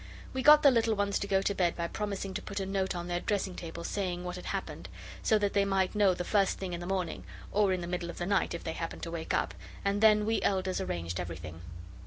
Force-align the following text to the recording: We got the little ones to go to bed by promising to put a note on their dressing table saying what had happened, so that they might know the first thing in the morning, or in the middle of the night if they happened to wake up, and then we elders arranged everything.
We 0.33 0.41
got 0.41 0.63
the 0.63 0.71
little 0.71 0.95
ones 0.95 1.19
to 1.19 1.27
go 1.27 1.43
to 1.43 1.53
bed 1.53 1.75
by 1.75 1.87
promising 1.87 2.33
to 2.33 2.41
put 2.41 2.59
a 2.59 2.65
note 2.65 2.95
on 2.95 3.05
their 3.05 3.19
dressing 3.19 3.53
table 3.53 3.83
saying 3.83 4.23
what 4.23 4.35
had 4.35 4.45
happened, 4.47 4.89
so 5.21 5.37
that 5.37 5.53
they 5.53 5.63
might 5.63 5.93
know 5.93 6.15
the 6.15 6.23
first 6.23 6.57
thing 6.57 6.73
in 6.73 6.79
the 6.79 6.87
morning, 6.87 7.23
or 7.51 7.71
in 7.71 7.81
the 7.81 7.87
middle 7.87 8.09
of 8.09 8.17
the 8.17 8.25
night 8.25 8.55
if 8.55 8.63
they 8.63 8.73
happened 8.73 9.03
to 9.03 9.11
wake 9.11 9.31
up, 9.35 9.53
and 9.85 10.01
then 10.01 10.25
we 10.25 10.41
elders 10.41 10.81
arranged 10.81 11.19
everything. 11.19 11.61